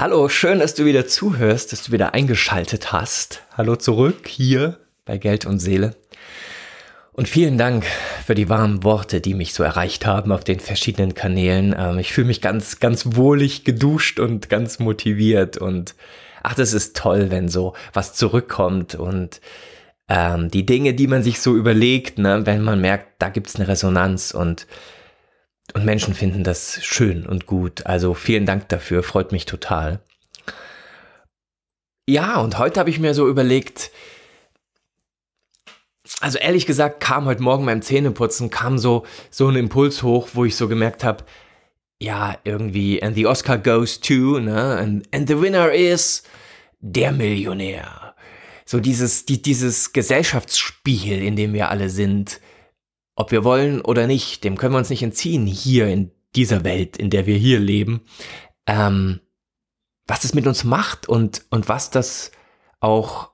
[0.00, 3.42] Hallo, schön, dass du wieder zuhörst, dass du wieder eingeschaltet hast.
[3.54, 5.94] Hallo zurück hier bei Geld und Seele.
[7.12, 7.84] Und vielen Dank
[8.24, 11.76] für die warmen Worte, die mich so erreicht haben auf den verschiedenen Kanälen.
[11.78, 15.58] Ähm, ich fühle mich ganz, ganz wohlig geduscht und ganz motiviert.
[15.58, 15.94] Und
[16.42, 19.42] ach, das ist toll, wenn so was zurückkommt und
[20.08, 23.68] ähm, die Dinge, die man sich so überlegt, ne, wenn man merkt, da gibt's eine
[23.68, 24.66] Resonanz und
[25.74, 27.86] und Menschen finden das schön und gut.
[27.86, 30.00] Also vielen Dank dafür, freut mich total.
[32.08, 33.90] Ja, und heute habe ich mir so überlegt,
[36.20, 40.44] also ehrlich gesagt kam heute Morgen beim Zähneputzen, kam so, so ein Impuls hoch, wo
[40.44, 41.24] ich so gemerkt habe,
[42.02, 46.22] ja, irgendwie, and the Oscar goes to, ne, and, and the winner is
[46.80, 48.14] der Millionär.
[48.64, 52.40] So dieses, die, dieses Gesellschaftsspiel, in dem wir alle sind,
[53.20, 56.96] ob wir wollen oder nicht, dem können wir uns nicht entziehen hier in dieser Welt,
[56.96, 58.00] in der wir hier leben.
[58.66, 59.20] Ähm,
[60.06, 62.32] was es mit uns macht und, und was das
[62.80, 63.30] auch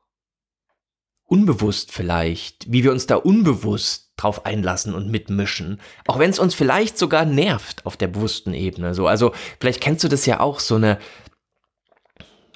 [1.22, 6.56] unbewusst vielleicht, wie wir uns da unbewusst drauf einlassen und mitmischen, auch wenn es uns
[6.56, 8.92] vielleicht sogar nervt auf der bewussten Ebene.
[8.92, 10.98] So, also vielleicht kennst du das ja auch so eine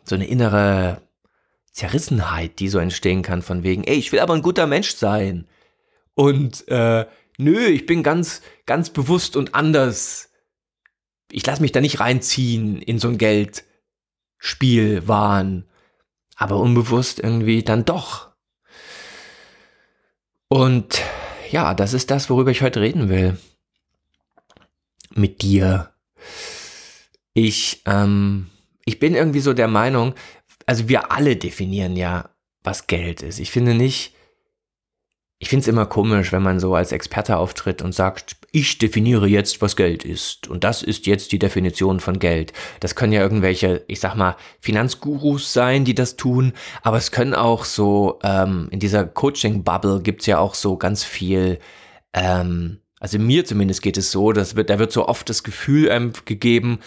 [0.03, 1.03] so eine innere
[1.71, 5.47] Zerrissenheit, die so entstehen kann von wegen, ey, ich will aber ein guter Mensch sein
[6.15, 7.07] und äh,
[7.41, 10.31] nö, ich bin ganz, ganz bewusst und anders.
[11.33, 15.65] Ich lasse mich da nicht reinziehen in so ein Geldspielwahn.
[16.37, 18.31] Aber unbewusst irgendwie dann doch.
[20.49, 21.03] Und
[21.51, 23.39] ja, das ist das, worüber ich heute reden will.
[25.15, 25.93] Mit dir.
[27.35, 28.51] Ich, ähm,
[28.85, 30.15] ich bin irgendwie so der Meinung,
[30.67, 32.31] also wir alle definieren ja,
[32.63, 33.39] was Geld ist.
[33.39, 34.15] Ich finde nicht,
[35.43, 39.27] ich finde es immer komisch, wenn man so als Experte auftritt und sagt, ich definiere
[39.27, 40.49] jetzt, was Geld ist.
[40.49, 42.53] Und das ist jetzt die Definition von Geld.
[42.81, 46.53] Das können ja irgendwelche, ich sag mal, Finanzgurus sein, die das tun.
[46.83, 51.59] Aber es können auch so, ähm, in dieser Coaching-Bubble gibt's ja auch so ganz viel,
[52.13, 55.89] ähm, also mir zumindest geht es so, dass wird, da wird so oft das Gefühl
[55.91, 56.81] ähm, gegeben,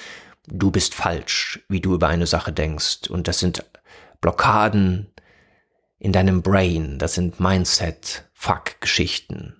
[0.47, 3.09] du bist falsch, wie du über eine Sache denkst.
[3.09, 3.65] Und das sind
[4.21, 5.11] Blockaden
[5.97, 6.99] in deinem Brain.
[6.99, 8.25] Das sind Mindset.
[8.43, 9.55] Fuck-Geschichten.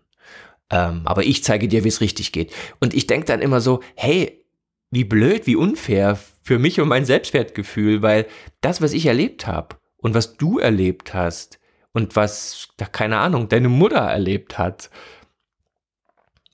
[0.69, 2.53] Ähm, aber ich zeige dir, wie es richtig geht.
[2.81, 4.45] Und ich denke dann immer so, hey,
[4.91, 8.27] wie blöd, wie unfair für mich und mein Selbstwertgefühl, weil
[8.59, 11.59] das, was ich erlebt habe und was du erlebt hast
[11.93, 14.89] und was, keine Ahnung, deine Mutter erlebt hat,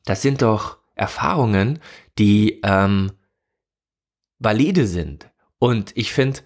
[0.06, 1.80] das sind doch Erfahrungen,
[2.20, 3.12] die ähm,
[4.38, 5.32] valide sind.
[5.58, 6.42] Und ich finde,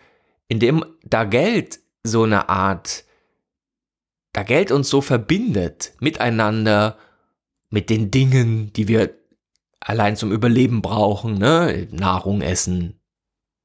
[0.48, 3.04] indem da Geld so eine Art
[4.34, 6.98] da Geld uns so verbindet miteinander,
[7.70, 9.18] mit den Dingen, die wir
[9.80, 11.88] allein zum Überleben brauchen, ne?
[11.92, 13.00] Nahrung essen,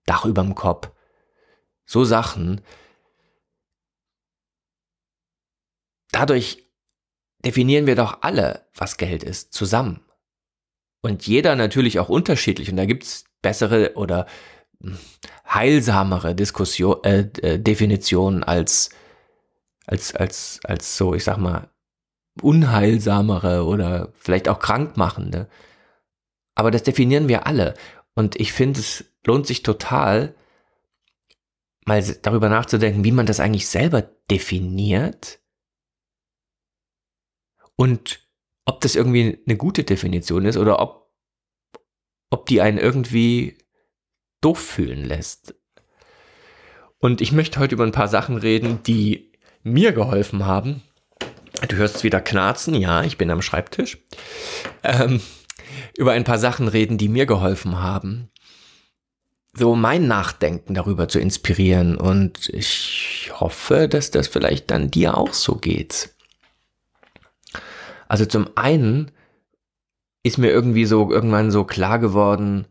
[0.07, 0.91] Dach überm Kopf,
[1.85, 2.63] so Sachen.
[6.11, 6.67] Dadurch
[7.45, 10.01] definieren wir doch alle, was Geld ist, zusammen.
[11.03, 12.71] Und jeder natürlich auch unterschiedlich.
[12.71, 14.27] Und da gibt's bessere oder
[14.83, 14.99] hm,
[15.47, 18.91] heilsamere Diskussion, äh, äh, Definitionen als
[19.89, 21.71] als, als, als so, ich sag mal,
[22.43, 25.49] unheilsamere oder vielleicht auch krankmachende.
[26.55, 27.75] Aber das definieren wir alle.
[28.15, 30.35] Und ich finde, es lohnt sich total,
[31.87, 35.41] mal darüber nachzudenken, wie man das eigentlich selber definiert
[37.77, 38.29] und
[38.67, 41.11] ob das irgendwie eine gute Definition ist oder ob,
[42.29, 43.57] ob die einen irgendwie
[44.43, 45.55] doof fühlen lässt.
[46.99, 49.28] Und ich möchte heute über ein paar Sachen reden, die
[49.69, 50.83] mir geholfen haben.
[51.69, 53.99] Du hörst wieder knarzen, ja, ich bin am Schreibtisch.
[54.83, 55.21] Ähm,
[55.97, 58.31] über ein paar Sachen reden, die mir geholfen haben,
[59.53, 61.97] so mein Nachdenken darüber zu inspirieren.
[61.97, 66.15] Und ich hoffe, dass das vielleicht dann dir auch so geht.
[68.07, 69.11] Also zum einen
[70.23, 72.67] ist mir irgendwie so irgendwann so klar geworden,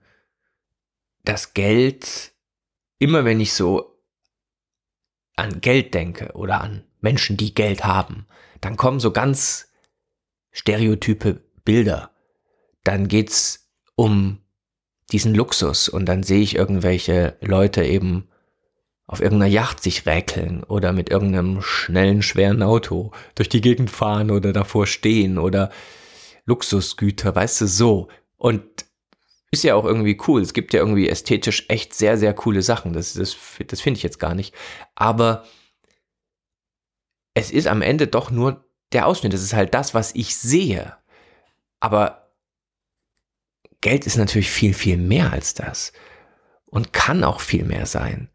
[1.24, 2.31] dass Geld,
[3.00, 4.00] immer wenn ich so
[5.36, 8.26] an Geld denke oder an Menschen, die Geld haben,
[8.62, 9.68] dann kommen so ganz
[10.52, 12.12] stereotype Bilder.
[12.84, 14.40] Dann geht's um
[15.12, 18.28] diesen Luxus und dann sehe ich irgendwelche Leute eben
[19.06, 24.32] auf irgendeiner Yacht sich räkeln oder mit irgendeinem schnellen, schweren Auto durch die Gegend fahren
[24.32, 25.72] oder davor stehen oder
[26.46, 28.08] Luxusgüter, weißt du, so.
[28.36, 28.64] Und
[29.52, 30.42] ist ja auch irgendwie cool.
[30.42, 32.92] Es gibt ja irgendwie ästhetisch echt sehr, sehr coole Sachen.
[32.92, 34.54] Das, das, das finde ich jetzt gar nicht.
[34.94, 35.46] Aber
[37.38, 39.31] es ist am Ende doch nur der Ausschnitt.
[39.31, 40.98] Es ist halt das, was ich sehe.
[41.80, 42.31] Aber
[43.81, 45.94] Geld ist natürlich viel, viel mehr als das.
[46.66, 48.30] und kann auch viel mehr sein.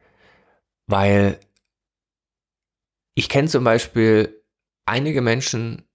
[0.87, 1.39] Weil
[3.15, 4.43] ich kenne zum Beispiel
[4.87, 5.87] einige Menschen,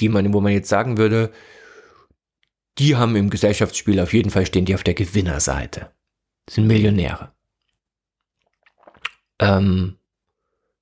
[0.00, 1.32] die man, wo man jetzt sagen würde,
[2.78, 5.92] die haben im Gesellschaftsspiel auf jeden Fall stehen die auf der Gewinnerseite.
[6.46, 7.32] Das sind Millionäre.
[9.38, 9.98] Ähm,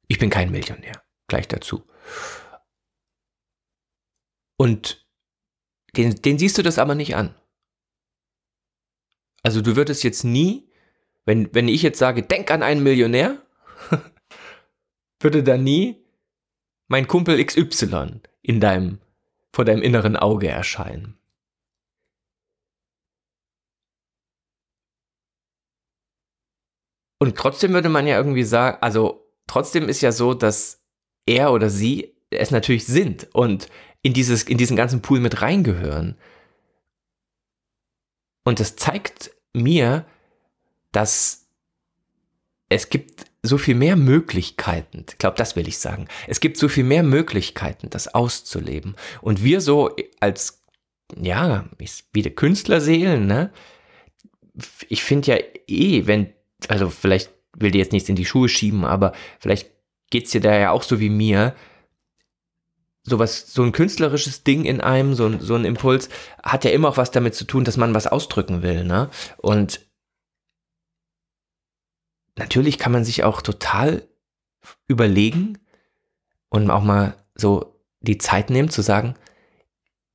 [0.08, 1.86] ich bin kein Millionär, gleich dazu.
[4.56, 5.06] Und
[5.96, 7.34] den, den siehst du das aber nicht an.
[9.42, 10.70] Also du würdest jetzt nie,
[11.24, 13.42] wenn, wenn ich jetzt sage, denk an einen Millionär,
[15.20, 16.04] würde da nie
[16.88, 19.00] mein Kumpel XY in deinem,
[19.52, 21.18] vor deinem inneren Auge erscheinen.
[27.20, 30.83] Und trotzdem würde man ja irgendwie sagen, also trotzdem ist ja so, dass
[31.26, 33.68] er oder sie es natürlich sind und
[34.02, 36.16] in, dieses, in diesen ganzen Pool mit reingehören.
[38.44, 40.04] Und das zeigt mir,
[40.92, 41.46] dass
[42.68, 45.04] es gibt so viel mehr Möglichkeiten.
[45.08, 46.08] Ich glaube, das will ich sagen.
[46.26, 48.96] Es gibt so viel mehr Möglichkeiten, das auszuleben.
[49.20, 50.62] Und wir so als,
[51.16, 51.66] ja,
[52.12, 53.52] wie die Künstlerseelen, ne?
[54.88, 56.32] Ich finde ja eh, wenn,
[56.68, 59.73] also vielleicht will dir jetzt nichts in die Schuhe schieben, aber vielleicht
[60.10, 61.54] geht es dir da ja auch so wie mir,
[63.04, 66.08] sowas, so ein künstlerisches Ding in einem, so ein, so ein Impuls,
[66.42, 69.10] hat ja immer auch was damit zu tun, dass man was ausdrücken will, ne?
[69.36, 69.80] Und
[72.36, 74.08] natürlich kann man sich auch total
[74.88, 75.58] überlegen
[76.48, 79.14] und auch mal so die Zeit nehmen zu sagen,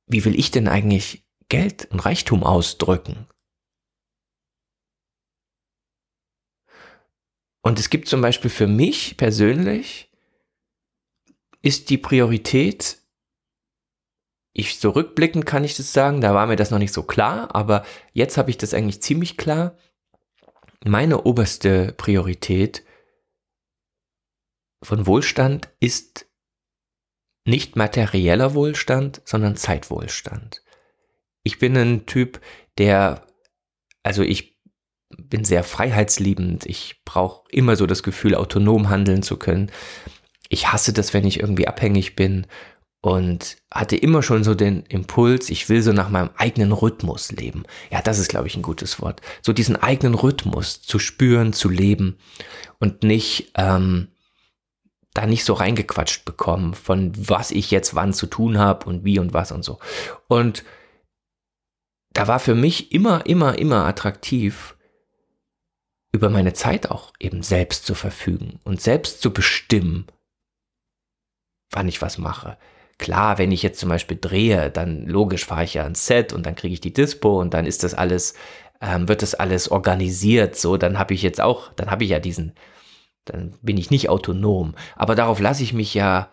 [0.06, 3.26] wie will ich denn eigentlich Geld und Reichtum ausdrücken?
[7.62, 10.10] Und es gibt zum Beispiel für mich persönlich
[11.62, 12.98] ist die Priorität,
[14.52, 17.54] ich so rückblickend kann ich das sagen, da war mir das noch nicht so klar,
[17.54, 19.76] aber jetzt habe ich das eigentlich ziemlich klar.
[20.84, 22.84] Meine oberste Priorität
[24.82, 26.26] von Wohlstand ist
[27.44, 30.62] nicht materieller Wohlstand, sondern Zeitwohlstand.
[31.42, 32.40] Ich bin ein Typ,
[32.78, 33.26] der,
[34.02, 34.49] also ich
[35.16, 36.66] bin sehr freiheitsliebend.
[36.66, 39.70] Ich brauche immer so das Gefühl, autonom handeln zu können
[40.50, 42.46] ich hasse das, wenn ich irgendwie abhängig bin
[43.00, 47.62] und hatte immer schon so den Impuls, ich will so nach meinem eigenen Rhythmus leben.
[47.90, 49.22] Ja, das ist, glaube ich, ein gutes Wort.
[49.40, 52.18] So diesen eigenen Rhythmus zu spüren, zu leben
[52.78, 54.08] und nicht ähm,
[55.14, 59.18] da nicht so reingequatscht bekommen, von was ich jetzt wann zu tun habe und wie
[59.18, 59.78] und was und so.
[60.26, 60.64] Und
[62.12, 64.76] da war für mich immer, immer, immer attraktiv,
[66.12, 70.06] über meine Zeit auch eben selbst zu verfügen und selbst zu bestimmen,
[71.70, 72.56] wann ich was mache.
[72.98, 76.44] Klar, wenn ich jetzt zum Beispiel drehe, dann logisch fahre ich ja ans Set und
[76.44, 78.34] dann kriege ich die Dispo und dann ist das alles,
[78.80, 80.56] ähm, wird das alles organisiert.
[80.56, 82.54] So, dann habe ich jetzt auch, dann habe ich ja diesen,
[83.24, 84.74] dann bin ich nicht autonom.
[84.96, 86.28] Aber darauf lasse ich mich ja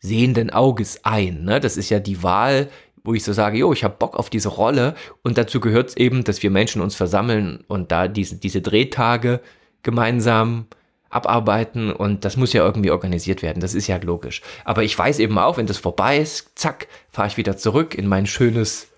[0.00, 1.42] sehenden Auges ein.
[1.42, 1.58] Ne?
[1.58, 2.68] Das ist ja die Wahl,
[3.04, 5.96] wo ich so sage, jo, ich habe Bock auf diese Rolle und dazu gehört es
[5.96, 9.40] eben, dass wir Menschen uns versammeln und da diese, diese Drehtage
[9.82, 10.66] gemeinsam
[11.10, 13.60] abarbeiten und das muss ja irgendwie organisiert werden.
[13.60, 14.42] Das ist ja logisch.
[14.64, 18.06] Aber ich weiß eben auch, wenn das vorbei ist, zack, fahre ich wieder zurück in
[18.06, 18.88] mein schönes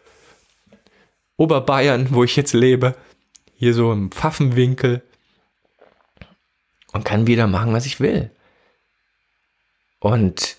[1.37, 2.97] Oberbayern, wo ich jetzt lebe.
[3.55, 5.03] Hier so im Pfaffenwinkel.
[6.93, 8.31] Und kann wieder machen, was ich will.
[10.01, 10.57] Und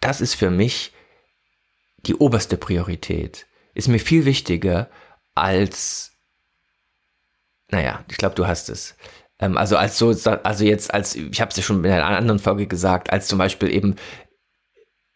[0.00, 0.92] das ist für mich
[2.06, 3.46] die oberste Priorität.
[3.74, 4.90] Ist mir viel wichtiger
[5.34, 6.12] als,
[7.70, 8.96] naja, ich glaube, du hast es
[9.40, 12.38] ähm, also als so, also jetzt als, ich habe es ja schon in einer anderen
[12.38, 13.96] Folge gesagt, als zum Beispiel eben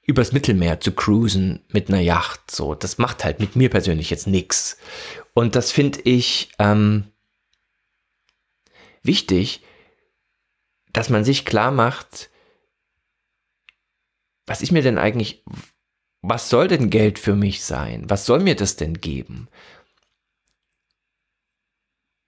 [0.07, 4.26] übers Mittelmeer zu cruisen mit einer Yacht, so, das macht halt mit mir persönlich jetzt
[4.26, 4.76] nichts.
[5.33, 7.11] Und das finde ich ähm,
[9.03, 9.62] wichtig,
[10.93, 12.31] dass man sich klar macht,
[14.47, 15.43] was ist mir denn eigentlich,
[16.28, 18.09] was soll denn Geld für mich sein?
[18.09, 19.49] Was soll mir das denn geben?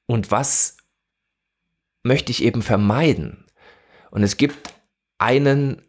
[0.07, 0.77] Und was
[2.07, 3.45] möchte ich eben vermeiden.
[4.11, 4.73] Und es gibt
[5.19, 5.83] einen,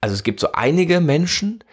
[0.00, 1.64] also es gibt so einige Menschen,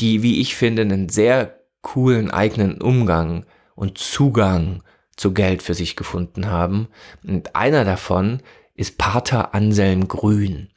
[0.00, 3.44] die, wie ich finde, einen sehr coolen eigenen Umgang
[3.74, 4.82] und Zugang
[5.16, 6.88] zu Geld für sich gefunden haben.
[7.22, 8.42] Und einer davon
[8.74, 10.70] ist Pater Anselm Grün.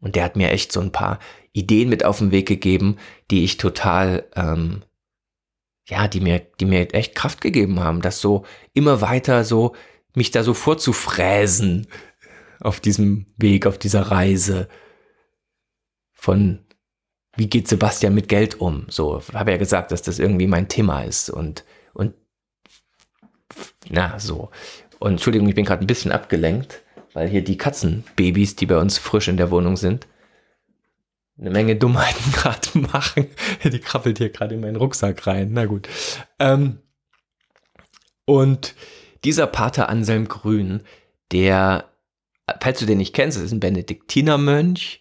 [0.00, 1.18] Und der hat mir echt so ein paar
[1.52, 2.96] Ideen mit auf den Weg gegeben,
[3.30, 4.82] die ich total ähm,
[5.88, 9.74] ja, die mir, die mir echt Kraft gegeben haben, das so immer weiter so,
[10.14, 11.86] mich da so vorzufräsen
[12.60, 14.68] auf diesem Weg, auf dieser Reise
[16.12, 16.60] von
[17.36, 18.86] wie geht Sebastian mit Geld um?
[18.88, 22.14] So, habe ja gesagt, dass das irgendwie mein Thema ist und, und
[23.90, 24.50] Na, so.
[24.98, 26.82] Und Entschuldigung, ich bin gerade ein bisschen abgelenkt,
[27.16, 30.06] weil hier die Katzenbabys, die bei uns frisch in der Wohnung sind,
[31.38, 33.28] eine Menge Dummheiten gerade machen.
[33.64, 35.48] Die krabbelt hier gerade in meinen Rucksack rein.
[35.52, 35.88] Na gut.
[36.38, 36.80] Ähm,
[38.26, 38.74] und
[39.24, 40.82] dieser Pater Anselm Grün,
[41.32, 41.90] der,
[42.60, 45.00] falls du den nicht kennst, ist ein Benediktinermönch.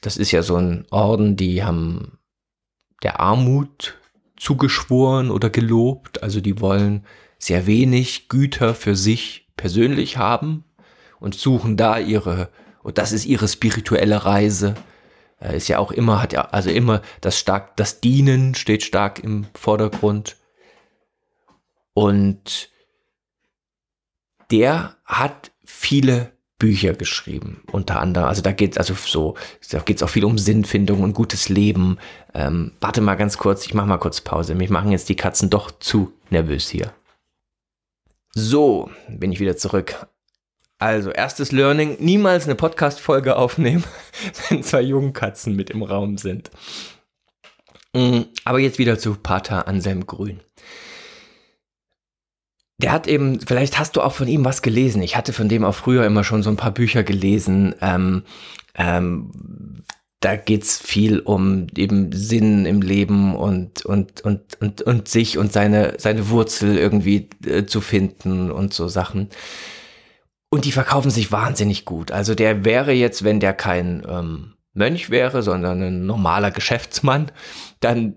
[0.00, 2.20] Das ist ja so ein Orden, die haben
[3.02, 3.98] der Armut
[4.38, 6.22] zugeschworen oder gelobt.
[6.22, 7.04] Also die wollen
[7.38, 10.64] sehr wenig Güter für sich persönlich haben
[11.20, 12.48] und suchen da ihre,
[12.82, 14.74] und das ist ihre spirituelle Reise.
[15.40, 19.46] Ist ja auch immer, hat ja, also immer das stark, das Dienen steht stark im
[19.54, 20.36] Vordergrund.
[21.94, 22.70] Und
[24.50, 28.28] der hat viele Bücher geschrieben, unter anderem.
[28.28, 29.34] Also da geht es also so,
[29.70, 31.98] da geht es auch viel um Sinnfindung und gutes Leben.
[32.34, 34.54] Ähm, warte mal ganz kurz, ich mache mal kurz Pause.
[34.54, 36.92] Mich machen jetzt die Katzen doch zu nervös hier.
[38.34, 40.06] So, bin ich wieder zurück.
[40.80, 43.84] Also, erstes Learning, niemals eine Podcast-Folge aufnehmen,
[44.48, 46.50] wenn zwei Jungkatzen mit im Raum sind.
[47.92, 50.40] Mm, aber jetzt wieder zu Pater Anselm Grün.
[52.78, 55.02] Der hat eben, vielleicht hast du auch von ihm was gelesen.
[55.02, 57.74] Ich hatte von dem auch früher immer schon so ein paar Bücher gelesen.
[57.82, 58.22] Ähm,
[58.74, 59.84] ähm,
[60.20, 65.52] da geht's viel um eben Sinn im Leben und, und, und, und, und sich und
[65.52, 69.28] seine, seine Wurzel irgendwie äh, zu finden und so Sachen.
[70.50, 72.10] Und die verkaufen sich wahnsinnig gut.
[72.10, 77.30] Also der wäre jetzt, wenn der kein ähm, Mönch wäre, sondern ein normaler Geschäftsmann,
[77.78, 78.16] dann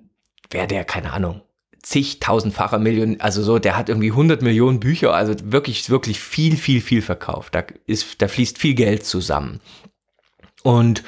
[0.49, 1.41] wäre der, keine Ahnung,
[1.83, 6.81] zigtausendfacher Millionen, also so, der hat irgendwie 100 Millionen Bücher, also wirklich, wirklich viel, viel,
[6.81, 7.53] viel verkauft.
[7.53, 9.59] Da ist, da fließt viel Geld zusammen.
[10.63, 11.03] Und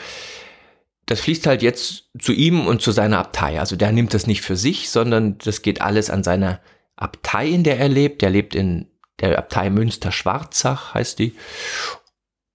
[1.05, 3.60] das fließt halt jetzt zu ihm und zu seiner Abtei.
[3.60, 6.60] Also der nimmt das nicht für sich, sondern das geht alles an seine
[6.96, 8.22] Abtei, in der er lebt.
[8.22, 8.88] Der lebt in
[9.19, 11.36] der Abtei Münster-Schwarzach, heißt die.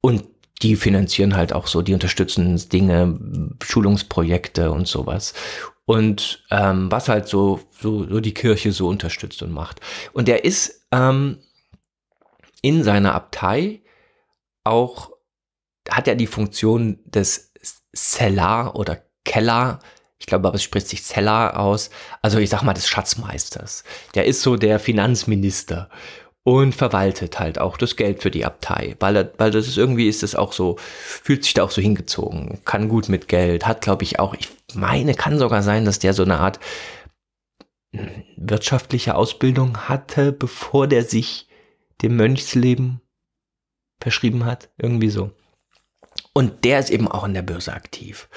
[0.00, 0.24] Und
[0.62, 3.18] die finanzieren halt auch so, die unterstützen Dinge,
[3.62, 5.32] Schulungsprojekte und sowas
[5.90, 9.80] und ähm, was halt so, so, so die Kirche so unterstützt und macht.
[10.12, 11.42] Und er ist ähm,
[12.62, 13.82] in seiner Abtei
[14.62, 15.10] auch,
[15.88, 17.52] hat er die Funktion des
[17.92, 19.80] Cellar oder Keller,
[20.20, 21.90] ich glaube aber es spricht sich Cellar aus,
[22.22, 23.82] also ich sag mal des Schatzmeisters.
[24.14, 25.90] Der ist so der Finanzminister
[26.42, 30.22] und verwaltet halt auch das Geld für die Abtei, weil, weil das ist irgendwie ist
[30.22, 34.04] es auch so, fühlt sich da auch so hingezogen, kann gut mit Geld, hat glaube
[34.04, 36.58] ich auch, ich meine, kann sogar sein, dass der so eine Art
[37.94, 41.48] hm, wirtschaftliche Ausbildung hatte, bevor der sich
[42.02, 43.00] dem Mönchsleben
[44.00, 45.32] verschrieben hat, irgendwie so.
[46.32, 48.28] Und der ist eben auch in der Börse aktiv.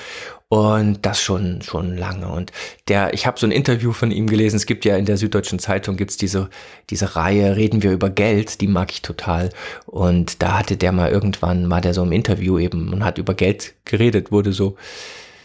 [0.53, 2.27] Und das schon, schon lange.
[2.27, 2.51] Und
[2.88, 4.55] der, ich habe so ein Interview von ihm gelesen.
[4.55, 6.48] Es gibt ja in der Süddeutschen Zeitung gibt's diese,
[6.91, 9.50] diese Reihe, reden wir über Geld, die mag ich total.
[9.88, 13.33] Und da hatte der mal irgendwann, war der so im Interview eben und hat über
[13.33, 14.77] Geld geredet, wurde so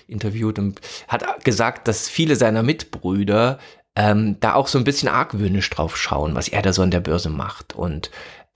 [0.09, 3.59] interviewt und hat gesagt, dass viele seiner Mitbrüder
[3.97, 7.01] ähm, da auch so ein bisschen argwöhnisch drauf schauen, was er da so in der
[7.01, 7.75] Börse macht.
[7.75, 8.11] Und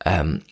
[0.05, 0.43] ähm,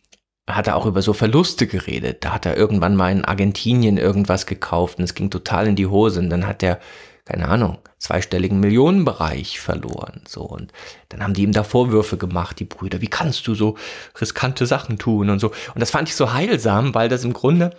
[0.57, 2.25] hat er auch über so Verluste geredet.
[2.25, 5.87] Da hat er irgendwann mal in Argentinien irgendwas gekauft und es ging total in die
[5.87, 6.81] Hose und dann hat er,
[7.25, 10.23] keine Ahnung, zweistelligen Millionenbereich verloren.
[10.27, 10.73] So und
[11.11, 13.01] dann haben die ihm da Vorwürfe gemacht, die Brüder.
[13.01, 13.77] Wie kannst du so
[14.21, 15.49] riskante Sachen tun und so?
[15.75, 17.71] Und das fand ich so heilsam, weil das im Grunde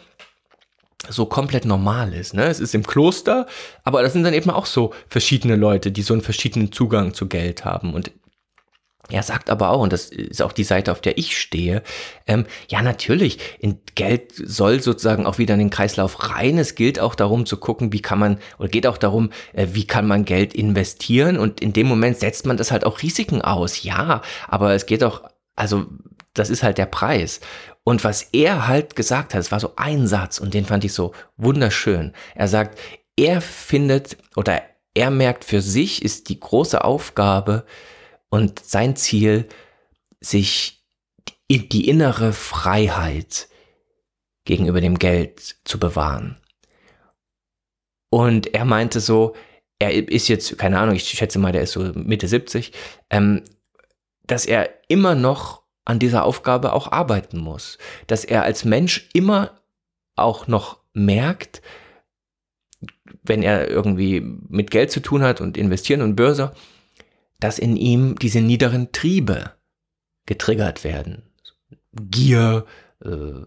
[1.10, 2.34] so komplett normal ist.
[2.34, 2.46] Ne?
[2.46, 3.48] Es ist im Kloster,
[3.84, 7.28] aber das sind dann eben auch so verschiedene Leute, die so einen verschiedenen Zugang zu
[7.28, 7.94] Geld haben.
[7.94, 8.12] Und
[9.12, 11.84] er sagt aber auch, und das ist auch die Seite, auf der ich stehe,
[12.28, 13.40] ähm, ja natürlich,
[13.96, 16.58] Geld soll sozusagen auch wieder in den Kreislauf rein.
[16.58, 19.86] Es gilt auch darum zu gucken, wie kann man, oder geht auch darum, äh, wie
[19.86, 21.38] kann man Geld investieren.
[21.38, 23.84] Und in dem Moment setzt man das halt auch Risiken aus.
[23.84, 25.24] Ja, aber es geht auch,
[25.56, 25.86] also
[26.34, 27.42] das ist halt der Preis.
[27.84, 30.94] Und was er halt gesagt hat, es war so ein Satz und den fand ich
[30.94, 32.14] so wunderschön.
[32.36, 32.78] Er sagt,
[33.18, 34.62] er findet oder
[34.94, 37.66] er merkt für sich ist die große Aufgabe,
[38.32, 39.48] und sein Ziel,
[40.20, 40.84] sich
[41.50, 43.50] die innere Freiheit
[44.46, 46.38] gegenüber dem Geld zu bewahren.
[48.10, 49.36] Und er meinte so,
[49.80, 52.72] er ist jetzt, keine Ahnung, ich schätze mal, der ist so Mitte 70,
[53.10, 53.44] ähm,
[54.24, 57.78] dass er immer noch an dieser Aufgabe auch arbeiten muss.
[58.08, 59.60] Dass er als Mensch immer
[60.16, 61.62] auch noch merkt,
[63.24, 66.54] wenn er irgendwie mit Geld zu tun hat und investieren und Börse,
[67.42, 69.52] dass in ihm diese niederen Triebe
[70.26, 71.24] getriggert werden.
[71.92, 72.66] Gier,
[73.04, 73.42] äh,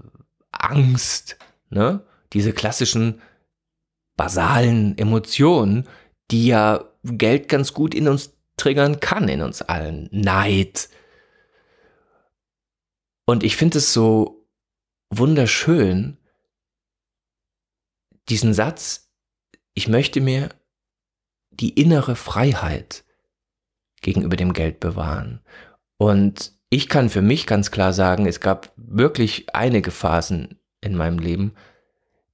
[0.50, 1.38] Angst,
[1.70, 2.04] ne?
[2.34, 3.22] diese klassischen
[4.16, 5.88] basalen Emotionen,
[6.30, 10.08] die ja Geld ganz gut in uns triggern kann, in uns allen.
[10.12, 10.88] Neid,
[13.26, 14.46] Und ich finde es so
[15.10, 16.18] wunderschön,
[18.28, 19.10] diesen Satz,
[19.74, 20.50] ich möchte mir
[21.50, 23.03] die innere Freiheit
[24.04, 25.40] gegenüber dem Geld bewahren.
[25.96, 31.18] Und ich kann für mich ganz klar sagen, es gab wirklich einige Phasen in meinem
[31.18, 31.54] Leben,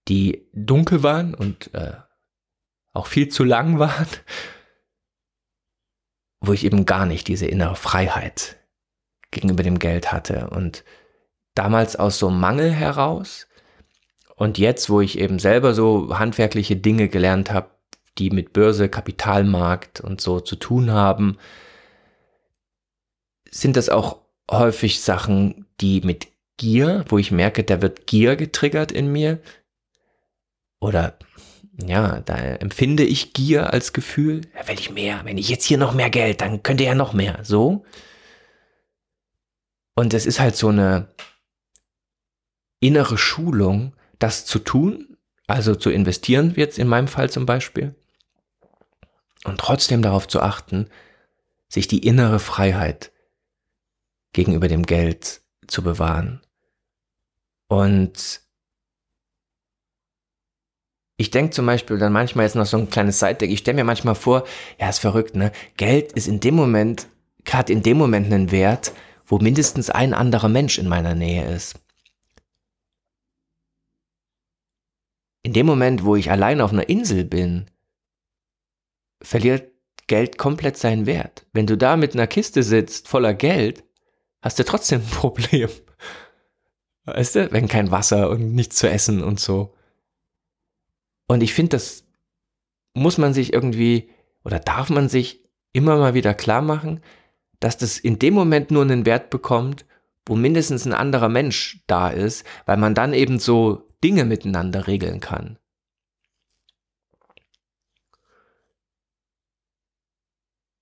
[0.09, 1.93] die dunkel waren und äh,
[2.93, 4.07] auch viel zu lang waren,
[6.41, 8.59] wo ich eben gar nicht diese innere Freiheit
[9.31, 10.51] gegenüber dem Geld hatte.
[10.51, 10.85] Und
[11.55, 13.47] damals aus so Mangel heraus
[14.35, 17.71] und jetzt, wo ich eben selber so handwerkliche Dinge gelernt habe,
[18.21, 21.39] die mit Börse, Kapitalmarkt und so zu tun haben,
[23.51, 24.19] sind das auch
[24.51, 29.41] häufig Sachen, die mit Gier, wo ich merke, da wird Gier getriggert in mir.
[30.81, 31.19] Oder
[31.87, 34.43] ja, da empfinde ich Gier als Gefühl.
[34.55, 35.23] Ja, will ich mehr.
[35.25, 37.41] Wenn ich jetzt hier noch mehr Geld, dann könnte ja noch mehr.
[37.43, 37.85] So.
[39.95, 41.09] Und es ist halt so eine
[42.81, 47.95] innere Schulung, das zu tun, also zu investieren, jetzt in meinem Fall zum Beispiel.
[49.45, 50.89] Und trotzdem darauf zu achten,
[51.69, 53.13] sich die innere Freiheit
[54.33, 56.41] gegenüber dem Geld zu bewahren.
[57.69, 58.43] Und
[61.17, 63.51] ich denke zum Beispiel dann manchmal jetzt noch so ein kleines Side-Deck.
[63.51, 64.47] Ich stelle mir manchmal vor,
[64.79, 65.53] ja, ist verrückt, ne?
[65.77, 67.07] Geld ist in dem Moment,
[67.45, 68.93] gerade in dem Moment einen Wert,
[69.27, 71.79] wo mindestens ein anderer Mensch in meiner Nähe ist.
[75.43, 77.70] In dem Moment, wo ich allein auf einer Insel bin,
[79.23, 79.71] verliert
[80.07, 81.47] Geld komplett seinen Wert.
[81.53, 83.85] Wenn du da mit einer Kiste sitzt voller Geld,
[84.43, 85.69] hast du trotzdem ein Problem.
[87.05, 89.75] Weißt du, wenn kein Wasser und nichts zu essen und so.
[91.27, 92.05] Und ich finde, das
[92.95, 94.11] muss man sich irgendwie
[94.45, 97.01] oder darf man sich immer mal wieder klar machen,
[97.61, 99.85] dass das in dem Moment nur einen Wert bekommt,
[100.27, 105.21] wo mindestens ein anderer Mensch da ist, weil man dann eben so Dinge miteinander regeln
[105.21, 105.59] kann.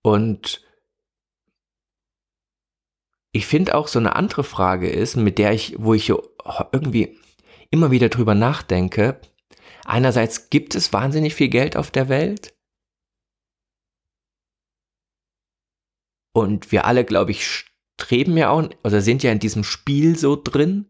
[0.03, 0.65] Und
[3.33, 6.09] ich finde auch so eine andere Frage ist, mit der ich, wo ich
[6.73, 7.19] irgendwie
[7.71, 9.21] immer wieder drüber nachdenke.
[9.85, 12.55] Einerseits gibt es wahnsinnig viel Geld auf der Welt.
[16.35, 17.67] Und wir alle, glaube ich,
[18.01, 20.87] streben ja auch, oder sind ja in diesem Spiel so drin.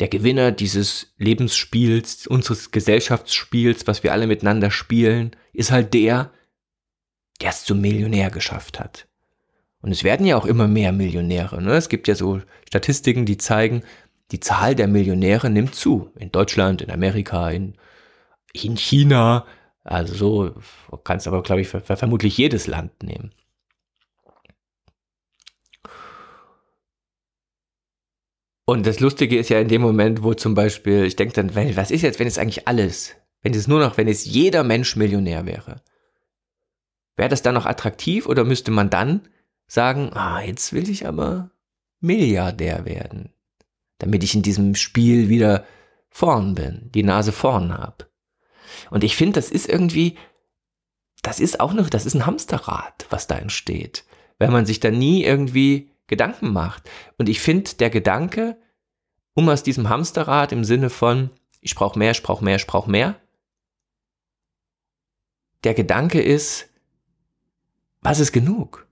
[0.00, 6.32] Der Gewinner dieses Lebensspiels, unseres Gesellschaftsspiels, was wir alle miteinander spielen, ist halt der,
[7.40, 9.06] der es zum Millionär geschafft hat.
[9.80, 11.62] Und es werden ja auch immer mehr Millionäre.
[11.62, 11.72] Ne?
[11.74, 13.82] Es gibt ja so Statistiken, die zeigen,
[14.32, 16.10] die Zahl der Millionäre nimmt zu.
[16.18, 17.74] In Deutschland, in Amerika, in,
[18.52, 19.46] in China.
[19.84, 20.54] Also so
[21.04, 23.32] kannst aber, glaube ich, vermutlich jedes Land nehmen.
[28.66, 31.90] Und das Lustige ist ja in dem Moment, wo zum Beispiel, ich denke dann, was
[31.90, 35.46] ist jetzt, wenn es eigentlich alles, wenn es nur noch, wenn es jeder Mensch Millionär
[35.46, 35.80] wäre?
[37.18, 39.28] Wäre das dann noch attraktiv oder müsste man dann
[39.66, 41.50] sagen, ah, jetzt will ich aber
[41.98, 43.34] Milliardär werden,
[43.98, 45.66] damit ich in diesem Spiel wieder
[46.10, 48.06] vorn bin, die Nase vorn habe.
[48.90, 50.16] Und ich finde, das ist irgendwie,
[51.22, 54.04] das ist auch noch, das ist ein Hamsterrad, was da entsteht,
[54.38, 56.88] wenn man sich da nie irgendwie Gedanken macht.
[57.18, 58.56] Und ich finde, der Gedanke,
[59.34, 62.88] um aus diesem Hamsterrad im Sinne von, ich brauche mehr, ich brauche mehr, ich brauche
[62.88, 63.16] mehr,
[65.64, 66.67] der Gedanke ist,
[68.08, 68.86] was ist genug?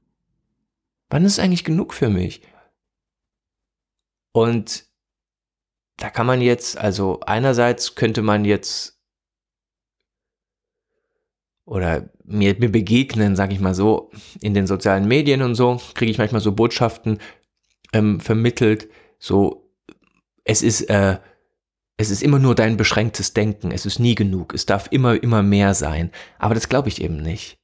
[1.09, 2.43] Wann ist eigentlich genug für mich?
[4.33, 4.85] Und
[5.97, 9.01] da kann man jetzt, also einerseits könnte man jetzt
[11.65, 16.11] oder mir, mir begegnen, sage ich mal so, in den sozialen Medien und so, kriege
[16.11, 17.19] ich manchmal so Botschaften
[17.95, 19.73] ähm, vermittelt, so
[20.45, 21.19] es ist, äh,
[21.97, 25.43] es ist immer nur dein beschränktes Denken, es ist nie genug, es darf immer, immer
[25.43, 26.13] mehr sein.
[26.39, 27.59] Aber das glaube ich eben nicht.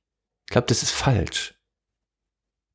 [0.46, 1.58] Ich glaube, das ist falsch.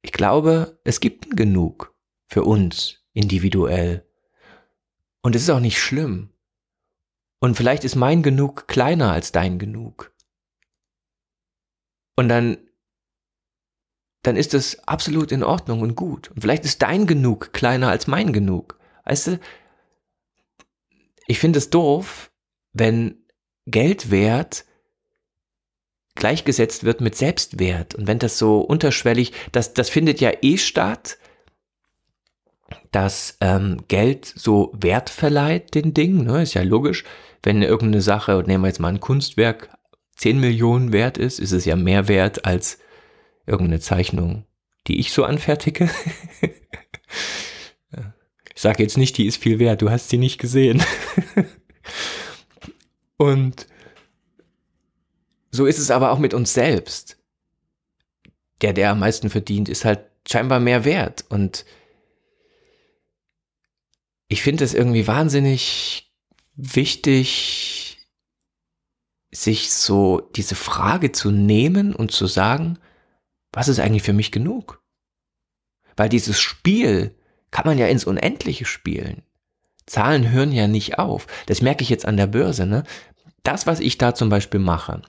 [0.02, 1.96] Ich glaube, es gibt genug
[2.28, 4.08] für uns individuell.
[5.22, 6.32] Und es ist auch nicht schlimm.
[7.40, 10.14] Und vielleicht ist mein Genug kleiner als dein Genug.
[12.16, 12.58] Und dann,
[14.24, 16.30] dann ist es absolut in Ordnung und gut.
[16.32, 18.80] Und vielleicht ist dein Genug kleiner als mein Genug.
[19.06, 19.40] Weißt du,
[21.28, 22.32] ich finde es doof,
[22.74, 23.26] wenn
[23.66, 24.66] Geldwert
[26.18, 27.96] gleichgesetzt wird mit Selbstwert.
[27.96, 31.18] Und wenn das so unterschwellig, das, das findet ja eh statt,
[32.92, 36.42] dass ähm, Geld so Wert verleiht den Dingen, ne?
[36.42, 37.04] ist ja logisch.
[37.44, 39.70] Wenn irgendeine Sache, nehmen wir jetzt mal ein Kunstwerk,
[40.18, 42.80] 10 Millionen wert ist, ist es ja mehr wert als
[43.46, 44.46] irgendeine Zeichnung,
[44.88, 45.90] die ich so anfertige.
[48.58, 50.82] Ich sage jetzt nicht, die ist viel wert, du hast sie nicht gesehen.
[53.18, 53.68] Und
[55.58, 57.18] so ist es aber auch mit uns selbst.
[58.62, 61.26] Der, der am meisten verdient, ist halt scheinbar mehr wert.
[61.30, 61.66] Und
[64.28, 66.14] ich finde es irgendwie wahnsinnig
[66.56, 68.08] wichtig,
[69.32, 72.80] sich so diese Frage zu nehmen und zu sagen,
[73.52, 74.84] was ist eigentlich für mich genug?
[75.96, 77.16] Weil dieses Spiel
[77.52, 79.24] kann man ja ins Unendliche spielen.
[79.86, 81.28] Zahlen hören ja nicht auf.
[81.48, 82.66] Das merke ich jetzt an der Börse.
[82.66, 82.84] Ne?
[83.44, 85.02] Das, was ich da zum Beispiel mache,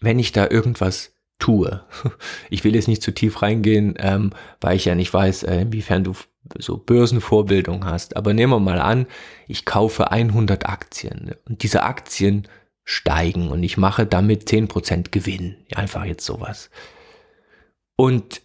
[0.00, 1.84] wenn ich da irgendwas tue,
[2.50, 6.04] ich will jetzt nicht zu tief reingehen, ähm, weil ich ja nicht weiß, äh, inwiefern
[6.04, 6.14] du
[6.58, 8.16] so Börsenvorbildung hast.
[8.16, 9.06] Aber nehmen wir mal an,
[9.46, 12.48] ich kaufe 100 Aktien und diese Aktien
[12.84, 15.56] steigen und ich mache damit 10% Gewinn.
[15.74, 16.70] Einfach jetzt sowas.
[17.96, 18.42] Und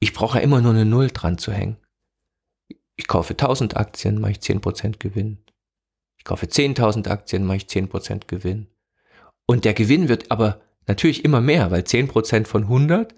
[0.00, 1.76] ich brauche ja immer nur eine Null dran zu hängen.
[2.96, 5.38] Ich kaufe 1000 Aktien, mache ich 10% Gewinn.
[6.18, 8.66] Ich kaufe 10.000 Aktien, mache ich 10% Gewinn.
[9.50, 13.14] Und der Gewinn wird aber natürlich immer mehr, weil 10% von 100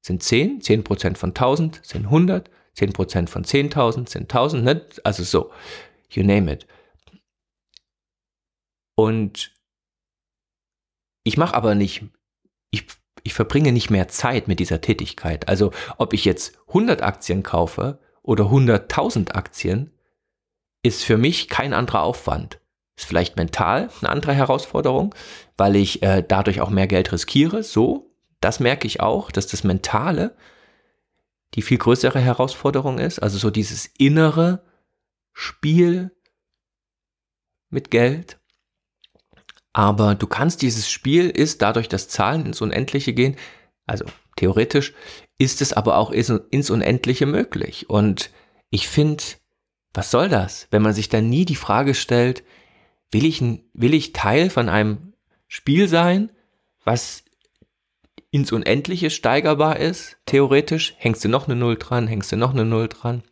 [0.00, 4.86] sind 10, 10% von 1000 sind 100, 10% von 10.000 sind 1000, ne?
[5.04, 5.50] also so,
[6.10, 6.66] you name it.
[8.96, 9.52] Und
[11.24, 12.04] ich mache aber nicht,
[12.70, 12.86] ich,
[13.22, 15.48] ich verbringe nicht mehr Zeit mit dieser Tätigkeit.
[15.48, 19.92] Also ob ich jetzt 100 Aktien kaufe oder 100.000 Aktien,
[20.82, 22.60] ist für mich kein anderer Aufwand.
[23.00, 25.14] Ist vielleicht mental eine andere Herausforderung,
[25.56, 27.62] weil ich äh, dadurch auch mehr Geld riskiere.
[27.62, 30.36] So, das merke ich auch, dass das Mentale
[31.54, 33.18] die viel größere Herausforderung ist.
[33.18, 34.62] Also so dieses innere
[35.32, 36.14] Spiel
[37.70, 38.38] mit Geld.
[39.72, 43.34] Aber du kannst dieses Spiel ist dadurch, dass Zahlen ins Unendliche gehen,
[43.86, 44.04] also
[44.36, 44.92] theoretisch,
[45.38, 47.88] ist es aber auch ins Unendliche möglich.
[47.88, 48.30] Und
[48.68, 49.24] ich finde,
[49.94, 52.44] was soll das, wenn man sich dann nie die Frage stellt,
[53.10, 53.42] will ich,
[53.72, 55.12] will ich Teil von einem
[55.48, 56.30] Spiel sein,
[56.84, 57.24] was
[58.30, 62.64] ins Unendliche steigerbar ist, theoretisch, hängst du noch eine Null dran, hängst du noch eine
[62.64, 63.22] Null dran.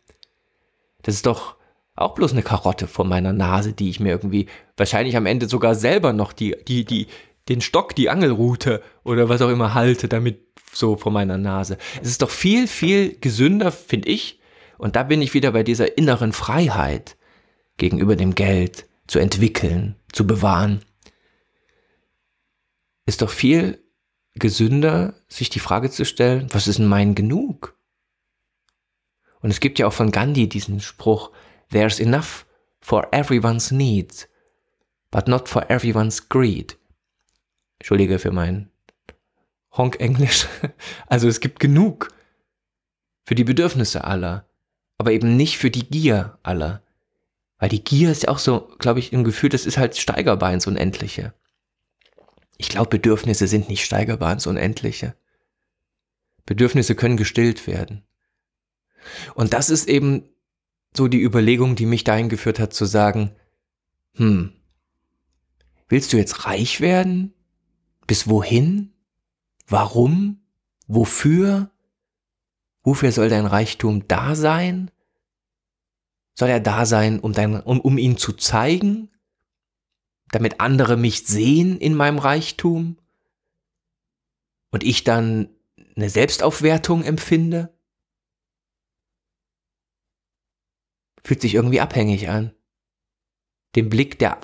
[1.03, 1.55] Das ist doch
[1.95, 5.75] auch bloß eine Karotte vor meiner Nase, die ich mir irgendwie wahrscheinlich am Ende sogar
[5.75, 7.07] selber noch die, die, die,
[7.47, 10.41] den Stock, die Angelrute oder was auch immer halte, damit
[10.73, 11.77] so vor meiner Nase.
[12.01, 14.39] Es ist doch viel, viel gesünder, finde ich.
[14.77, 17.17] Und da bin ich wieder bei dieser inneren Freiheit
[17.77, 20.85] gegenüber dem Geld zu entwickeln, zu bewahren.
[23.05, 23.83] Ist doch viel
[24.35, 27.75] gesünder, sich die Frage zu stellen, was ist denn mein Genug?
[29.41, 31.31] Und es gibt ja auch von Gandhi diesen Spruch,
[31.71, 32.45] There's enough
[32.81, 34.27] for everyone's needs,
[35.11, 36.77] but not for everyone's greed.
[37.79, 38.69] Entschuldige für mein
[39.75, 40.47] Honk-Englisch.
[41.07, 42.09] Also es gibt genug
[43.23, 44.47] für die Bedürfnisse aller,
[44.99, 46.83] aber eben nicht für die Gier aller.
[47.59, 50.53] Weil die Gier ist ja auch so, glaube ich, im Gefühl, das ist halt steigerbar
[50.53, 51.33] ins Unendliche.
[52.57, 55.15] Ich glaube, Bedürfnisse sind nicht steigerbar ins Unendliche.
[56.45, 58.03] Bedürfnisse können gestillt werden.
[59.35, 60.23] Und das ist eben
[60.95, 63.35] so die Überlegung, die mich dahin geführt hat zu sagen,
[64.15, 64.53] hm,
[65.87, 67.33] willst du jetzt reich werden?
[68.07, 68.93] Bis wohin?
[69.67, 70.41] Warum?
[70.87, 71.71] Wofür?
[72.83, 74.89] Wofür soll dein Reichtum da sein?
[76.39, 79.11] Soll er da sein, um, dein, um, um ihn zu zeigen?
[80.31, 82.97] Damit andere mich sehen in meinem Reichtum?
[84.71, 85.49] Und ich dann
[85.97, 87.77] eine Selbstaufwertung empfinde?
[91.25, 92.55] Fühlt sich irgendwie abhängig an.
[93.75, 94.39] Dem Blick der,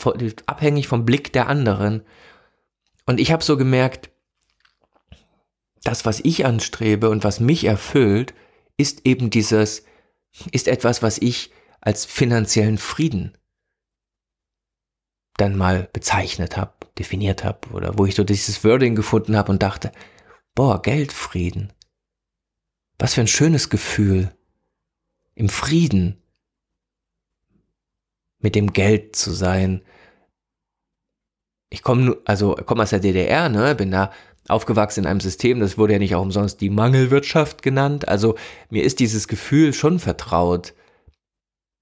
[0.47, 2.03] abhängig vom Blick der anderen.
[3.05, 4.11] Und ich habe so gemerkt,
[5.83, 8.33] das, was ich anstrebe und was mich erfüllt,
[8.75, 9.85] ist eben dieses,
[10.51, 11.54] ist etwas, was ich
[11.85, 13.37] als finanziellen Frieden
[15.37, 19.61] dann mal bezeichnet habe, definiert habe oder wo ich so dieses Wording gefunden habe und
[19.61, 19.91] dachte,
[20.55, 21.71] boah, Geldfrieden.
[22.97, 24.35] Was für ein schönes Gefühl,
[25.35, 26.21] im Frieden
[28.39, 29.81] mit dem Geld zu sein.
[31.69, 34.11] Ich komme also komme aus der DDR, ne, bin da
[34.47, 38.07] aufgewachsen in einem System, das wurde ja nicht auch umsonst die Mangelwirtschaft genannt.
[38.07, 38.35] Also
[38.69, 40.73] mir ist dieses Gefühl schon vertraut.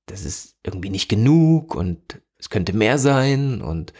[0.06, 3.94] Das ist irgendwie nicht genug und es könnte mehr sein und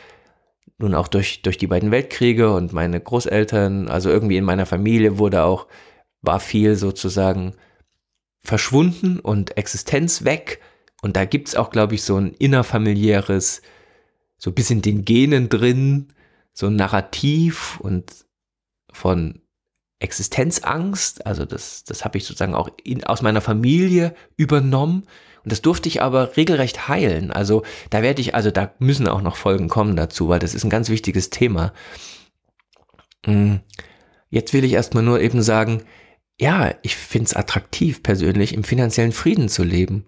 [0.78, 5.18] nun auch durch, durch die beiden Weltkriege und meine Großeltern, also irgendwie in meiner Familie
[5.18, 5.68] wurde auch,
[6.22, 7.54] war viel sozusagen
[8.42, 10.60] verschwunden und Existenz weg.
[11.02, 13.62] Und da gibt's auch, glaube ich, so ein innerfamiliäres,
[14.38, 16.14] so ein bisschen den Genen drin,
[16.54, 18.26] so ein Narrativ und
[18.92, 19.43] von
[20.04, 21.26] Existenzangst.
[21.26, 25.08] Also das, das habe ich sozusagen auch in, aus meiner Familie übernommen.
[25.44, 27.32] Und das durfte ich aber regelrecht heilen.
[27.32, 30.64] Also da werde ich, also da müssen auch noch Folgen kommen dazu, weil das ist
[30.64, 31.74] ein ganz wichtiges Thema.
[33.26, 33.56] Mm,
[34.30, 35.84] jetzt will ich erstmal nur eben sagen,
[36.40, 40.06] ja, ich finde es attraktiv persönlich, im finanziellen Frieden zu leben.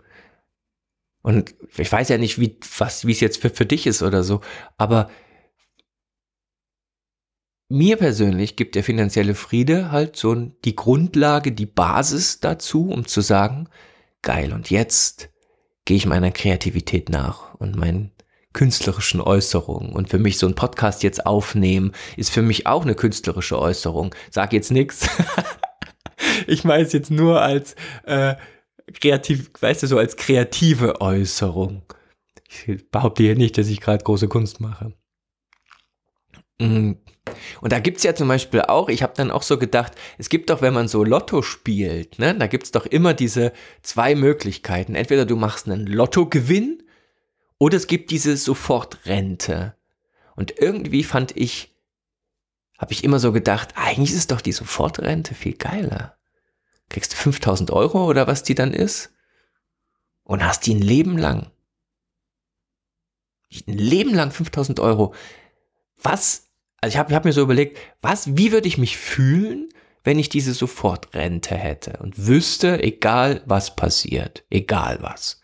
[1.21, 4.23] Und ich weiß ja nicht, wie was wie es jetzt für, für dich ist oder
[4.23, 4.41] so,
[4.77, 5.09] aber
[7.69, 13.21] mir persönlich gibt der finanzielle Friede halt so die Grundlage, die Basis dazu, um zu
[13.21, 13.69] sagen,
[14.21, 15.29] geil, und jetzt
[15.85, 18.11] gehe ich meiner Kreativität nach und meinen
[18.53, 19.93] künstlerischen Äußerungen.
[19.93, 24.15] Und für mich so ein Podcast jetzt aufnehmen, ist für mich auch eine künstlerische Äußerung.
[24.31, 25.07] Sag jetzt nichts.
[26.47, 28.35] Ich meine es jetzt nur als äh,
[28.93, 31.83] kreativ, weißt du, so als kreative Äußerung.
[32.65, 34.93] Ich behaupte hier nicht, dass ich gerade große Kunst mache.
[36.59, 36.93] Mm.
[37.61, 40.49] Und da gibt's ja zum Beispiel auch, ich habe dann auch so gedacht, es gibt
[40.49, 44.95] doch, wenn man so Lotto spielt, ne, da gibt's doch immer diese zwei Möglichkeiten.
[44.95, 46.83] Entweder du machst einen Lottogewinn
[47.57, 49.75] oder es gibt diese Sofortrente.
[50.35, 51.75] Und irgendwie fand ich,
[52.77, 56.15] habe ich immer so gedacht, eigentlich ist doch die Sofortrente viel geiler
[56.89, 59.13] kriegst du 5000 Euro oder was die dann ist
[60.23, 61.51] und hast die ein Leben lang.
[63.67, 65.13] Ein Leben lang 5000 Euro.
[66.01, 66.44] Was,
[66.85, 69.69] also ich habe hab mir so überlegt, was, wie würde ich mich fühlen,
[70.03, 75.41] wenn ich diese Sofortrente hätte und wüsste, egal was passiert, egal was.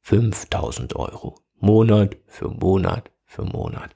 [0.00, 1.42] 5000 Euro.
[1.58, 3.94] Monat für Monat für Monat.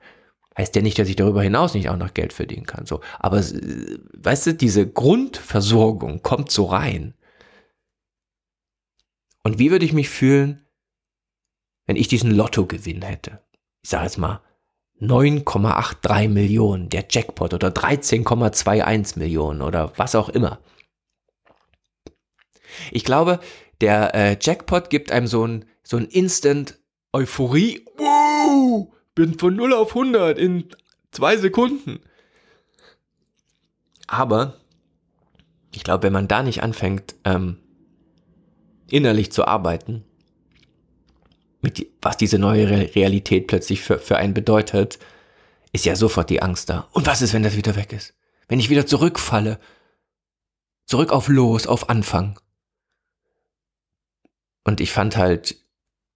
[0.59, 2.85] Heißt ja nicht, dass ich darüber hinaus nicht auch noch Geld verdienen kann.
[2.85, 7.15] So, aber weißt du, diese Grundversorgung kommt so rein.
[9.45, 10.67] Und wie würde ich mich fühlen,
[11.87, 13.43] wenn ich diesen Lottogewinn hätte?
[13.81, 14.43] Ich sage jetzt mal
[15.01, 20.59] 9,83 Millionen, der Jackpot oder 13,21 Millionen oder was auch immer.
[22.93, 23.41] Ich glaube,
[23.81, 26.79] der äh, Jackpot gibt einem so ein, so ein Instant
[27.13, 27.85] Euphorie.
[27.97, 28.93] Wow!
[29.15, 30.65] bin von 0 auf 100 in
[31.11, 32.01] zwei Sekunden.
[34.07, 34.55] Aber
[35.75, 37.59] ich glaube, wenn man da nicht anfängt, ähm,
[38.89, 40.05] innerlich zu arbeiten,
[41.63, 44.99] mit, was diese neue Realität plötzlich für, für einen bedeutet,
[45.73, 46.89] ist ja sofort die Angst da.
[46.93, 48.15] Und was ist, wenn das wieder weg ist?
[48.49, 49.59] Wenn ich wieder zurückfalle?
[50.87, 52.41] Zurück auf Los, auf Anfang.
[54.65, 55.57] Und ich fand halt,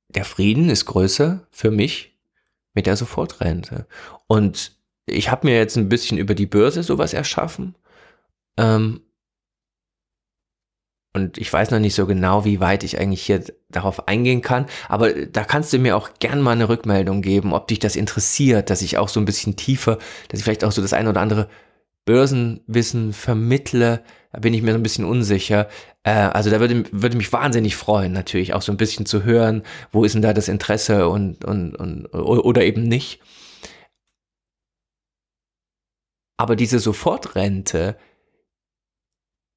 [0.09, 2.17] der Frieden ist größer für mich
[2.73, 3.87] mit der Sofortrente.
[4.27, 4.77] Und
[5.07, 7.77] ich habe mir jetzt ein bisschen über die Börse sowas erschaffen.
[8.57, 9.03] Ähm,
[11.15, 14.67] und ich weiß noch nicht so genau, wie weit ich eigentlich hier darauf eingehen kann.
[14.89, 18.69] Aber da kannst du mir auch gern mal eine Rückmeldung geben, ob dich das interessiert,
[18.69, 19.99] dass ich auch so ein bisschen tiefer,
[20.29, 21.49] dass ich vielleicht auch so das eine oder andere
[22.05, 24.03] Börsenwissen vermittle.
[24.33, 25.69] Da bin ich mir so ein bisschen unsicher.
[26.03, 29.63] Äh, also da würde, würde mich wahnsinnig freuen, natürlich auch so ein bisschen zu hören,
[29.93, 33.21] wo ist denn da das Interesse und, und, und oder eben nicht.
[36.37, 37.97] Aber diese Sofortrente,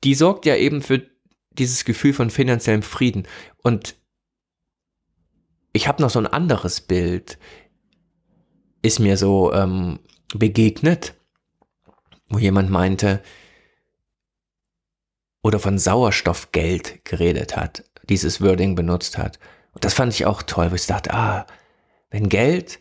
[0.03, 1.16] die sorgt ja eben für
[1.59, 3.27] dieses Gefühl von finanziellem Frieden.
[3.63, 3.95] Und
[5.73, 7.37] ich habe noch so ein anderes Bild,
[8.81, 9.99] ist mir so ähm,
[10.33, 11.13] begegnet,
[12.29, 13.21] wo jemand meinte,
[15.43, 19.39] oder von Sauerstoffgeld geredet hat, dieses Wording benutzt hat.
[19.73, 21.45] Und das fand ich auch toll, wo ich dachte, ah,
[22.09, 22.79] wenn Geld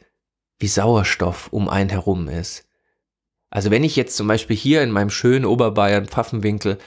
[0.59, 2.67] wie Sauerstoff um einen herum ist.
[3.51, 6.79] Also wenn ich jetzt zum Beispiel hier in meinem schönen Oberbayern Pfaffenwinkel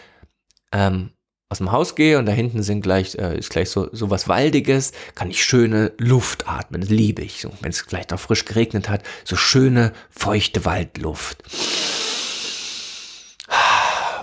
[0.71, 1.11] ähm,
[1.49, 4.27] aus dem Haus gehe und da hinten sind gleich, äh, ist gleich so, so was
[4.27, 6.81] Waldiges, kann ich schöne Luft atmen.
[6.81, 7.41] Das liebe ich.
[7.41, 11.43] So, wenn es vielleicht auch frisch geregnet hat, so schöne, feuchte Waldluft.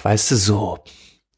[0.03, 0.79] Weißt du, so.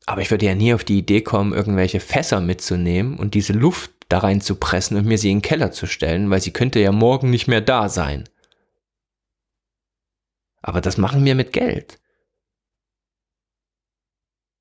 [0.04, 3.90] Aber ich würde ja nie auf die Idee kommen, irgendwelche Fässer mitzunehmen und diese Luft
[4.10, 6.80] da rein zu pressen und mir sie in den Keller zu stellen, weil sie könnte
[6.80, 8.24] ja morgen nicht mehr da sein.
[10.60, 11.98] Aber das machen wir mit Geld.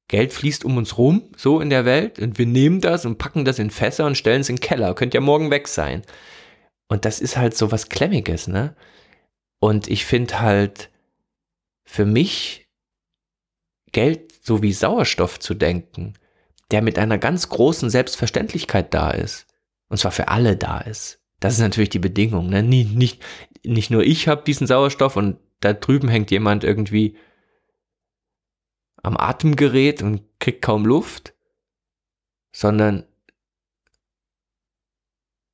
[0.08, 3.44] Geld fließt um uns rum, so in der Welt, und wir nehmen das und packen
[3.44, 4.94] das in Fässer und stellen es in den Keller.
[4.96, 6.04] Könnte ja morgen weg sein.
[6.88, 8.76] Und das ist halt so was Klemmiges, ne?
[9.60, 10.90] Und ich finde halt,
[11.88, 12.68] für mich
[13.92, 16.14] Geld so wie Sauerstoff zu denken,
[16.72, 19.48] der mit einer ganz großen Selbstverständlichkeit da ist.
[19.90, 21.22] Und zwar für alle da ist.
[21.40, 22.50] Das ist natürlich die Bedingung.
[22.50, 22.62] Ne?
[22.62, 23.24] Nicht, nicht,
[23.64, 27.16] nicht nur ich habe diesen Sauerstoff und da drüben hängt jemand irgendwie
[29.08, 31.34] am Atemgerät und kriegt kaum Luft,
[32.54, 33.06] sondern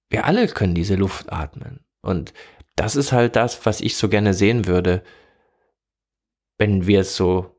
[0.09, 1.85] wir alle können diese Luft atmen.
[2.01, 2.33] Und
[2.75, 5.03] das ist halt das, was ich so gerne sehen würde,
[6.57, 7.53] wenn wir es so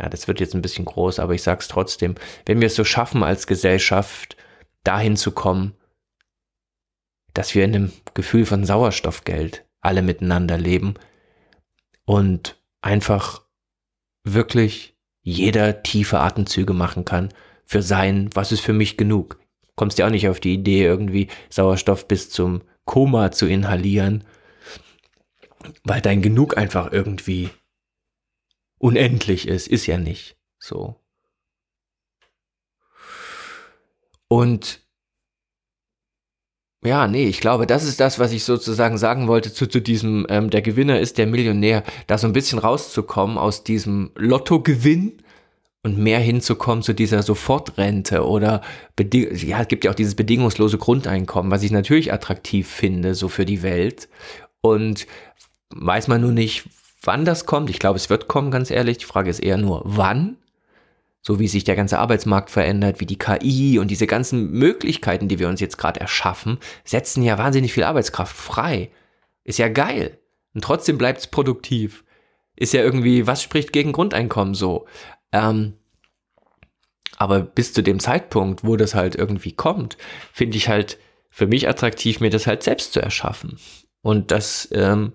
[0.00, 2.14] ja, das wird jetzt ein bisschen groß, aber ich sag's trotzdem,
[2.46, 4.34] wenn wir es so schaffen als Gesellschaft,
[4.82, 5.74] dahin zu kommen,
[7.34, 10.94] dass wir in einem Gefühl von Sauerstoffgeld alle miteinander leben
[12.06, 13.42] und einfach
[14.24, 17.32] wirklich jeder tiefe Atemzüge machen kann
[17.64, 19.38] für sein, was ist für mich genug.
[19.76, 24.24] Kommst ja auch nicht auf die Idee, irgendwie Sauerstoff bis zum Koma zu inhalieren,
[25.84, 27.50] weil dein Genug einfach irgendwie
[28.78, 30.96] unendlich ist, ist ja nicht so.
[34.28, 34.80] Und
[36.84, 40.26] ja, nee, ich glaube, das ist das, was ich sozusagen sagen wollte zu, zu diesem,
[40.30, 45.18] ähm, der Gewinner ist der Millionär, da so ein bisschen rauszukommen aus diesem Lottogewinn
[45.82, 48.62] und mehr hinzukommen zu dieser Sofortrente oder,
[48.98, 53.44] ja, es gibt ja auch dieses bedingungslose Grundeinkommen, was ich natürlich attraktiv finde, so für
[53.44, 54.08] die Welt.
[54.62, 55.06] Und
[55.74, 56.64] weiß man nur nicht,
[57.02, 57.70] wann das kommt.
[57.70, 58.98] Ich glaube, es wird kommen, ganz ehrlich.
[58.98, 60.36] Die Frage ist eher nur, wann
[61.22, 65.38] so wie sich der ganze Arbeitsmarkt verändert, wie die KI und diese ganzen Möglichkeiten, die
[65.38, 68.90] wir uns jetzt gerade erschaffen, setzen ja wahnsinnig viel Arbeitskraft frei.
[69.44, 70.18] Ist ja geil.
[70.54, 72.04] Und trotzdem bleibt es produktiv.
[72.56, 74.86] Ist ja irgendwie, was spricht gegen Grundeinkommen so?
[75.32, 75.74] Ähm,
[77.16, 79.98] aber bis zu dem Zeitpunkt, wo das halt irgendwie kommt,
[80.32, 83.58] finde ich halt für mich attraktiv, mir das halt selbst zu erschaffen.
[84.00, 85.12] Und das ähm,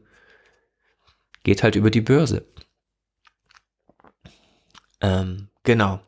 [1.43, 2.45] geht halt über die Börse.
[5.01, 5.99] Ähm, Genau.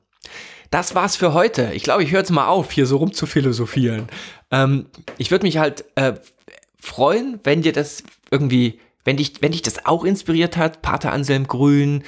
[0.70, 1.72] Das war's für heute.
[1.74, 4.08] Ich glaube, ich höre jetzt mal auf, hier so rum zu philosophieren.
[4.52, 6.14] Ähm, ich würde mich halt äh,
[6.80, 10.82] freuen, wenn dir das irgendwie, wenn dich, wenn dich das auch inspiriert hat.
[10.82, 12.04] Pater Anselm Grün,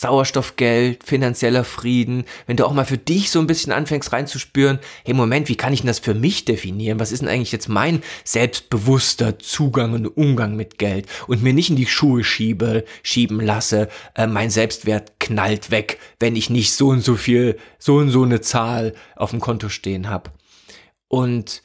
[0.00, 5.14] Sauerstoffgeld, finanzieller Frieden, wenn du auch mal für dich so ein bisschen anfängst reinzuspüren, hey
[5.14, 7.00] Moment, wie kann ich denn das für mich definieren?
[7.00, 11.70] Was ist denn eigentlich jetzt mein selbstbewusster Zugang und Umgang mit Geld und mir nicht
[11.70, 16.88] in die Schuhe schiebe, schieben lasse, äh, mein Selbstwert knallt weg, wenn ich nicht so
[16.88, 20.30] und so viel, so und so eine Zahl auf dem Konto stehen habe.
[21.08, 21.62] Und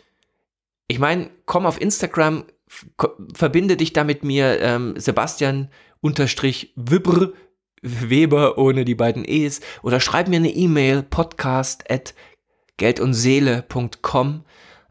[0.87, 2.45] ich meine, komm auf Instagram,
[3.33, 5.69] verbinde dich da mit mir, ähm, Sebastian
[6.01, 7.33] unterstrich Wibr
[7.83, 12.15] Weber ohne die beiden E's oder schreib mir eine E-Mail podcast at
[12.77, 14.45] geldundseele.com.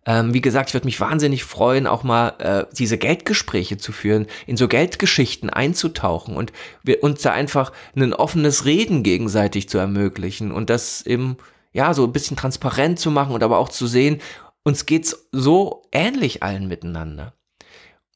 [0.04, 4.26] Ähm, wie gesagt, ich würde mich wahnsinnig freuen, auch mal äh, diese Geldgespräche zu führen,
[4.46, 6.52] in so Geldgeschichten einzutauchen und
[6.82, 11.36] wir, uns da einfach ein offenes Reden gegenseitig zu ermöglichen und das eben,
[11.72, 14.20] ja, so ein bisschen transparent zu machen und aber auch zu sehen,
[14.64, 17.34] uns geht's so ähnlich allen miteinander.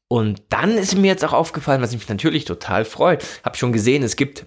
[0.09, 3.25] Und dann ist mir jetzt auch aufgefallen, was mich natürlich total freut.
[3.43, 4.47] Hab schon gesehen, es gibt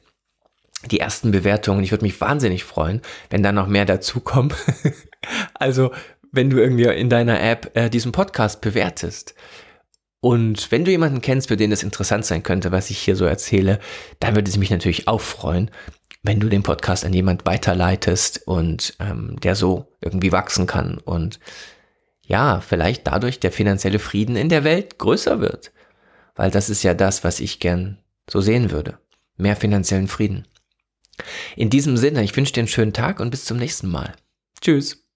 [0.85, 1.83] die ersten Bewertungen.
[1.83, 4.53] Ich würde mich wahnsinnig freuen, wenn da noch mehr dazukommen.
[5.53, 5.91] also,
[6.31, 9.35] wenn du irgendwie in deiner App äh, diesen Podcast bewertest.
[10.21, 13.25] Und wenn du jemanden kennst, für den es interessant sein könnte, was ich hier so
[13.25, 13.79] erzähle,
[14.19, 15.71] dann würde es mich natürlich auch freuen,
[16.23, 21.39] wenn du den Podcast an jemand weiterleitest und ähm, der so irgendwie wachsen kann und
[22.25, 25.71] ja, vielleicht dadurch der finanzielle Frieden in der Welt größer wird.
[26.35, 27.97] Weil das ist ja das, was ich gern
[28.29, 28.99] so sehen würde.
[29.35, 30.47] Mehr finanziellen Frieden.
[31.55, 34.15] In diesem Sinne, ich wünsche dir einen schönen Tag und bis zum nächsten Mal.
[34.61, 35.08] Tschüss.